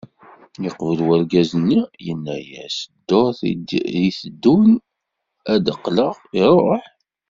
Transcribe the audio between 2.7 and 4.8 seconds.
ddurt i d-iteddun